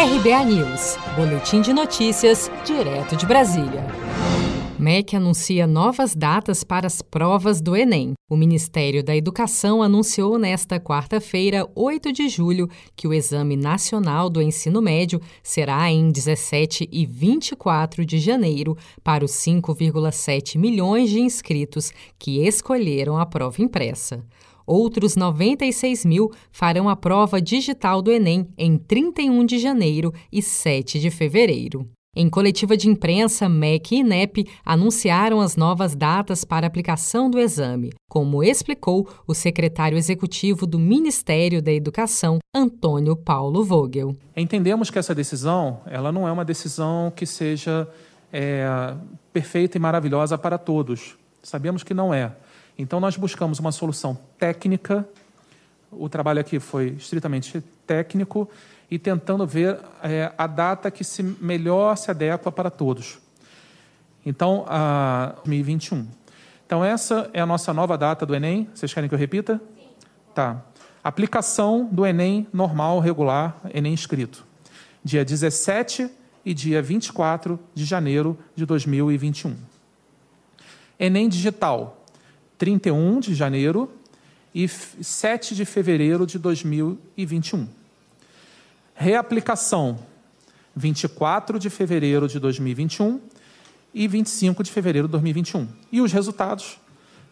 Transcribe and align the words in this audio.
RBA 0.00 0.44
News, 0.46 0.96
Boletim 1.14 1.60
de 1.60 1.74
Notícias, 1.74 2.50
direto 2.64 3.14
de 3.14 3.26
Brasília. 3.26 3.84
MEC 4.78 5.14
anuncia 5.14 5.66
novas 5.66 6.16
datas 6.16 6.64
para 6.64 6.86
as 6.86 7.02
provas 7.02 7.60
do 7.60 7.76
Enem. 7.76 8.14
O 8.26 8.34
Ministério 8.34 9.04
da 9.04 9.14
Educação 9.14 9.82
anunciou 9.82 10.38
nesta 10.38 10.80
quarta-feira, 10.80 11.68
8 11.74 12.14
de 12.14 12.30
julho, 12.30 12.66
que 12.96 13.06
o 13.06 13.12
Exame 13.12 13.58
Nacional 13.58 14.30
do 14.30 14.40
Ensino 14.40 14.80
Médio 14.80 15.20
será 15.42 15.90
em 15.90 16.10
17 16.10 16.88
e 16.90 17.04
24 17.04 18.02
de 18.06 18.18
janeiro 18.18 18.78
para 19.04 19.22
os 19.22 19.32
5,7 19.32 20.56
milhões 20.58 21.10
de 21.10 21.20
inscritos 21.20 21.92
que 22.18 22.46
escolheram 22.46 23.18
a 23.18 23.26
prova 23.26 23.60
impressa. 23.60 24.24
Outros 24.72 25.16
96 25.16 26.04
mil 26.04 26.30
farão 26.52 26.88
a 26.88 26.94
prova 26.94 27.42
digital 27.42 28.00
do 28.00 28.12
Enem 28.12 28.46
em 28.56 28.78
31 28.78 29.44
de 29.44 29.58
janeiro 29.58 30.14
e 30.30 30.40
7 30.40 31.00
de 31.00 31.10
fevereiro. 31.10 31.90
Em 32.14 32.30
coletiva 32.30 32.76
de 32.76 32.88
imprensa, 32.88 33.48
MEC 33.48 33.96
e 33.96 33.98
INEP 33.98 34.46
anunciaram 34.64 35.40
as 35.40 35.56
novas 35.56 35.96
datas 35.96 36.44
para 36.44 36.68
aplicação 36.68 37.28
do 37.28 37.40
exame, 37.40 37.92
como 38.08 38.44
explicou 38.44 39.08
o 39.26 39.34
secretário 39.34 39.98
executivo 39.98 40.68
do 40.68 40.78
Ministério 40.78 41.60
da 41.60 41.72
Educação, 41.72 42.38
Antônio 42.54 43.16
Paulo 43.16 43.64
Vogel. 43.64 44.14
Entendemos 44.36 44.88
que 44.88 45.00
essa 45.00 45.12
decisão 45.12 45.80
ela 45.84 46.12
não 46.12 46.28
é 46.28 46.30
uma 46.30 46.44
decisão 46.44 47.12
que 47.14 47.26
seja 47.26 47.88
é, 48.32 48.94
perfeita 49.32 49.76
e 49.76 49.80
maravilhosa 49.80 50.38
para 50.38 50.56
todos. 50.56 51.18
Sabemos 51.42 51.82
que 51.82 51.92
não 51.92 52.14
é. 52.14 52.32
Então, 52.80 52.98
nós 52.98 53.14
buscamos 53.14 53.58
uma 53.58 53.72
solução 53.72 54.18
técnica, 54.38 55.06
o 55.92 56.08
trabalho 56.08 56.40
aqui 56.40 56.58
foi 56.58 56.94
estritamente 56.98 57.62
técnico, 57.86 58.48
e 58.90 58.98
tentando 58.98 59.46
ver 59.46 59.78
é, 60.02 60.32
a 60.36 60.46
data 60.46 60.90
que 60.90 61.04
se 61.04 61.22
melhor 61.22 61.94
se 61.96 62.10
adequa 62.10 62.50
para 62.50 62.70
todos. 62.70 63.18
Então, 64.24 64.64
a 64.66 65.34
2021. 65.44 66.06
Então, 66.64 66.82
essa 66.82 67.28
é 67.34 67.40
a 67.42 67.46
nossa 67.46 67.74
nova 67.74 67.98
data 67.98 68.24
do 68.24 68.34
Enem. 68.34 68.66
Vocês 68.74 68.94
querem 68.94 69.08
que 69.10 69.14
eu 69.14 69.18
repita? 69.18 69.60
Sim. 69.76 69.88
Tá. 70.34 70.62
Aplicação 71.04 71.86
do 71.92 72.06
Enem 72.06 72.46
normal, 72.50 72.98
regular, 72.98 73.60
Enem 73.74 73.92
escrito. 73.92 74.46
Dia 75.04 75.22
17 75.22 76.10
e 76.46 76.54
dia 76.54 76.80
24 76.80 77.60
de 77.74 77.84
janeiro 77.84 78.38
de 78.54 78.64
2021. 78.64 79.54
Enem 80.98 81.28
digital, 81.28 81.99
31 82.60 83.20
de 83.20 83.34
janeiro 83.34 83.90
e 84.54 84.68
7 84.68 85.54
de 85.54 85.64
fevereiro 85.64 86.26
de 86.26 86.38
2021. 86.38 87.66
Reaplicação, 88.94 89.98
24 90.76 91.58
de 91.58 91.70
fevereiro 91.70 92.28
de 92.28 92.38
2021 92.38 93.18
e 93.94 94.06
25 94.06 94.62
de 94.62 94.70
fevereiro 94.70 95.08
de 95.08 95.12
2021. 95.12 95.66
E 95.90 96.02
os 96.02 96.12
resultados 96.12 96.78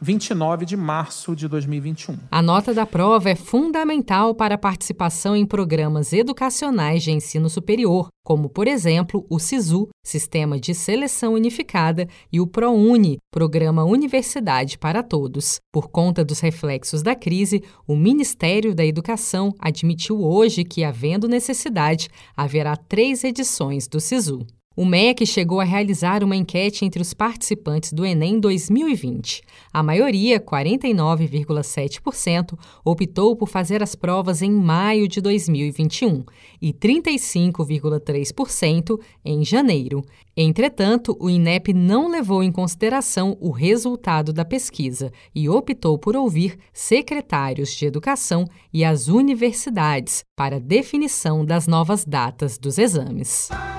29 0.00 0.64
de 0.64 0.76
março 0.76 1.34
de 1.34 1.48
2021. 1.48 2.16
A 2.30 2.40
nota 2.40 2.72
da 2.72 2.86
prova 2.86 3.30
é 3.30 3.34
fundamental 3.34 4.34
para 4.34 4.54
a 4.54 4.58
participação 4.58 5.34
em 5.34 5.44
programas 5.44 6.12
educacionais 6.12 7.02
de 7.02 7.10
ensino 7.10 7.50
superior, 7.50 8.08
como, 8.24 8.48
por 8.48 8.68
exemplo, 8.68 9.26
o 9.28 9.38
SISU, 9.38 9.88
Sistema 10.04 10.58
de 10.60 10.74
Seleção 10.74 11.34
Unificada, 11.34 12.06
e 12.32 12.40
o 12.40 12.46
ProUni, 12.46 13.18
Programa 13.32 13.84
Universidade 13.84 14.78
para 14.78 15.02
Todos. 15.02 15.58
Por 15.72 15.88
conta 15.88 16.24
dos 16.24 16.40
reflexos 16.40 17.02
da 17.02 17.14
crise, 17.14 17.62
o 17.86 17.96
Ministério 17.96 18.74
da 18.74 18.84
Educação 18.84 19.54
admitiu 19.58 20.22
hoje 20.22 20.64
que, 20.64 20.84
havendo 20.84 21.26
necessidade, 21.26 22.08
haverá 22.36 22.76
três 22.76 23.24
edições 23.24 23.88
do 23.88 23.98
SISU. 24.00 24.46
O 24.80 24.84
MEC 24.84 25.26
chegou 25.26 25.58
a 25.58 25.64
realizar 25.64 26.22
uma 26.22 26.36
enquete 26.36 26.84
entre 26.84 27.02
os 27.02 27.12
participantes 27.12 27.92
do 27.92 28.06
Enem 28.06 28.38
2020. 28.38 29.42
A 29.72 29.82
maioria, 29.82 30.38
49,7%, 30.38 32.56
optou 32.84 33.34
por 33.34 33.48
fazer 33.48 33.82
as 33.82 33.96
provas 33.96 34.40
em 34.40 34.52
maio 34.52 35.08
de 35.08 35.20
2021 35.20 36.22
e 36.62 36.72
35,3% 36.72 39.00
em 39.24 39.44
janeiro. 39.44 40.00
Entretanto, 40.36 41.16
o 41.18 41.28
INEP 41.28 41.74
não 41.74 42.08
levou 42.08 42.44
em 42.44 42.52
consideração 42.52 43.36
o 43.40 43.50
resultado 43.50 44.32
da 44.32 44.44
pesquisa 44.44 45.10
e 45.34 45.48
optou 45.48 45.98
por 45.98 46.16
ouvir 46.16 46.56
secretários 46.72 47.74
de 47.74 47.84
educação 47.84 48.44
e 48.72 48.84
as 48.84 49.08
universidades 49.08 50.22
para 50.36 50.60
definição 50.60 51.44
das 51.44 51.66
novas 51.66 52.04
datas 52.04 52.56
dos 52.56 52.78
exames. 52.78 53.48